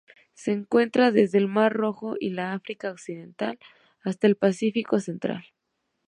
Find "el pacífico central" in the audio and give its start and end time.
4.25-5.43